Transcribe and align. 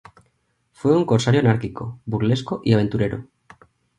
Fue 0.71 0.97
un 0.97 1.05
corsario 1.05 1.41
anárquico, 1.41 1.99
burlesco 2.07 2.59
y 2.63 2.73
aventurero. 2.73 3.27